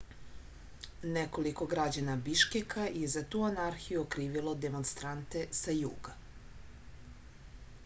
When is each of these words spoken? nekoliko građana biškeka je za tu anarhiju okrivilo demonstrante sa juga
nekoliko 1.17 1.67
građana 1.73 2.15
biškeka 2.29 2.87
je 3.01 3.11
za 3.17 3.23
tu 3.35 3.43
anarhiju 3.49 4.01
okrivilo 4.07 4.55
demonstrante 4.67 5.45
sa 5.61 5.79
juga 5.79 6.19